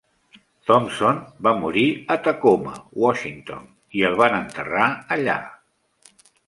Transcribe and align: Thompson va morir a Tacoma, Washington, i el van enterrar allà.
Thompson 0.69 1.19
va 1.49 1.53
morir 1.59 1.83
a 2.15 2.19
Tacoma, 2.29 2.73
Washington, 3.05 3.69
i 4.01 4.05
el 4.11 4.21
van 4.25 4.39
enterrar 4.43 4.93
allà. 5.19 5.39